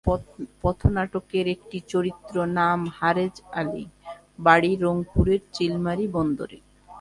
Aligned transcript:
আমার 0.05 0.21
সৃষ্ট 0.27 0.61
পথনাটকের 0.61 1.45
একটি 1.47 1.77
চরিত্র, 1.87 2.35
নাম 2.59 2.79
হারেছ 2.97 3.35
আলী, 3.53 3.85
বাড়ি 4.39 4.71
রংপুরের 4.75 5.41
চিলমারী 5.53 6.05
বন্দর। 6.07 6.49